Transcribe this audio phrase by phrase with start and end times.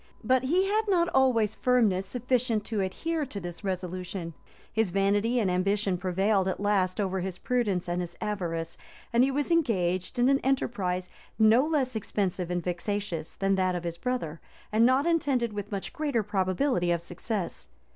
[0.23, 4.33] But he had not always firmness sufficient to adhere to this resolution:
[4.73, 8.79] his vanity and ambition prevailed at last over his prudence and his avarice;
[9.13, 13.83] and he was engaged in an enterprise no less expensive and vexatious than that of
[13.83, 14.41] his brother,
[14.71, 17.67] and not attended with much greater probability of success.